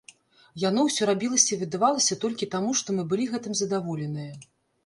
Яно 0.61 0.85
ўсё 0.87 1.07
рабілася 1.09 1.51
і 1.55 1.59
выдавалася 1.63 2.17
толькі 2.25 2.49
таму, 2.57 2.73
што 2.81 2.97
мы 3.01 3.07
былі 3.13 3.31
гэтым 3.35 3.53
задаволеныя. 3.61 4.33